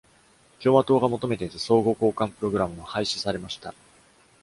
[0.63, 3.75] 共和党が求めていた相互交換プログラムは廃止されました。